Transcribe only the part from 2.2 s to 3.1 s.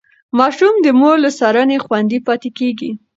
پاتې کېږي.